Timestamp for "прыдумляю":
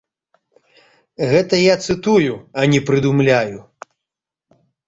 2.89-3.59